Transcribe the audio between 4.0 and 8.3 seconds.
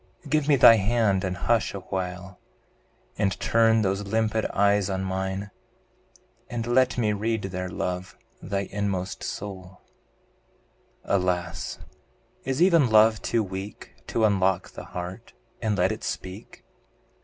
limpid eyes on mine, And let me read there, love!